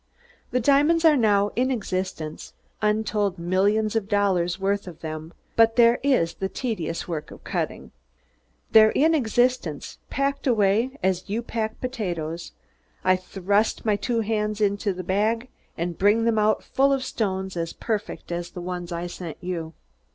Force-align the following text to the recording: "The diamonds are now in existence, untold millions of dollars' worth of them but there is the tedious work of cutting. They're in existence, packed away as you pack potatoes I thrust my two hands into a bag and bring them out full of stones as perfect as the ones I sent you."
"The 0.49 0.59
diamonds 0.59 1.05
are 1.05 1.15
now 1.15 1.51
in 1.55 1.69
existence, 1.69 2.53
untold 2.81 3.37
millions 3.37 3.95
of 3.95 4.07
dollars' 4.07 4.59
worth 4.59 4.87
of 4.87 5.01
them 5.01 5.31
but 5.55 5.75
there 5.75 5.99
is 6.01 6.33
the 6.33 6.49
tedious 6.49 7.07
work 7.07 7.29
of 7.29 7.43
cutting. 7.43 7.91
They're 8.71 8.89
in 8.89 9.13
existence, 9.13 9.99
packed 10.09 10.47
away 10.47 10.97
as 11.03 11.29
you 11.29 11.43
pack 11.43 11.79
potatoes 11.79 12.53
I 13.03 13.15
thrust 13.15 13.85
my 13.85 13.95
two 13.95 14.21
hands 14.21 14.59
into 14.59 14.89
a 14.89 15.03
bag 15.03 15.49
and 15.77 15.95
bring 15.99 16.25
them 16.25 16.39
out 16.39 16.63
full 16.63 16.91
of 16.91 17.03
stones 17.05 17.55
as 17.55 17.71
perfect 17.71 18.31
as 18.31 18.49
the 18.49 18.59
ones 18.61 18.91
I 18.91 19.05
sent 19.05 19.37
you." 19.39 19.75